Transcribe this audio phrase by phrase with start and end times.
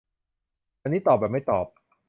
[0.81, 1.65] อันนี้ตอบแบบไม่ตอบ